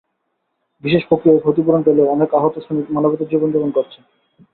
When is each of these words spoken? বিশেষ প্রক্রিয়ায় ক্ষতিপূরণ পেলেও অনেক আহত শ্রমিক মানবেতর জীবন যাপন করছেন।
বিশেষ 0.83 1.03
প্রক্রিয়ায় 1.07 1.43
ক্ষতিপূরণ 1.43 1.81
পেলেও 1.83 2.11
অনেক 2.11 2.29
আহত 2.33 2.55
শ্রমিক 2.59 2.87
মানবেতর 2.91 3.29
জীবন 3.31 3.49
যাপন 3.51 3.71
করছেন। 3.71 4.03